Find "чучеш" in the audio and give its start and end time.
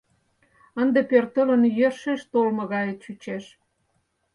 3.03-3.45